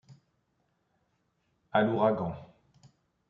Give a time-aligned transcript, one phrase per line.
[1.71, 2.33] À l'ouragan.